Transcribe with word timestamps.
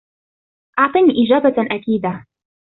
أعطني 0.79 1.13
إجابةً 1.25 1.71
أكيدةً. 1.75 2.25